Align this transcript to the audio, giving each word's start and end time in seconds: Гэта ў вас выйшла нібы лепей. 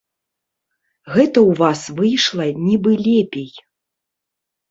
Гэта 1.15 1.39
ў 1.49 1.59
вас 1.61 1.81
выйшла 1.99 2.45
нібы 2.69 2.91
лепей. 3.09 3.51